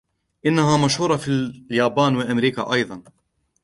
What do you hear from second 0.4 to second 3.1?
إنها مشهورة في اليابان وأمريكا أيضًا.